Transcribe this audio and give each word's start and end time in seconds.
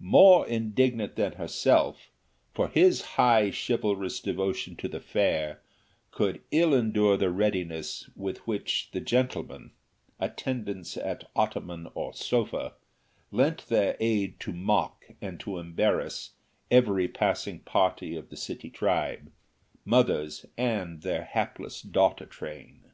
More 0.00 0.46
indignant 0.46 1.14
than 1.16 1.32
herself, 1.32 2.10
for 2.54 2.68
his 2.68 3.02
high 3.20 3.50
chivalrous 3.50 4.18
devotion 4.18 4.76
to 4.76 4.88
the 4.88 4.98
fair 4.98 5.60
could 6.10 6.40
ill 6.50 6.72
endure 6.72 7.18
the 7.18 7.28
readiness 7.28 8.08
with 8.16 8.38
which 8.46 8.88
the 8.92 9.00
gentlemen, 9.02 9.72
attendants 10.18 10.96
at 10.96 11.28
ottoman 11.36 11.86
or 11.94 12.14
sofa, 12.14 12.72
lent 13.30 13.66
their 13.66 13.98
aid 14.00 14.40
to 14.40 14.54
mock 14.54 15.04
and 15.20 15.38
to 15.40 15.58
embarrass 15.58 16.30
every 16.70 17.06
passing 17.06 17.58
party 17.60 18.16
of 18.16 18.30
the 18.30 18.38
city 18.38 18.70
tribe, 18.70 19.30
mothers 19.84 20.46
and 20.56 21.02
their 21.02 21.24
hapless 21.26 21.82
daughter 21.82 22.24
train. 22.24 22.84